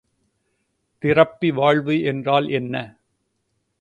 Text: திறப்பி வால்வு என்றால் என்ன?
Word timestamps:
திறப்பி 1.03 1.49
வால்வு 1.51 2.03
என்றால் 2.03 2.49
என்ன? 2.49 2.75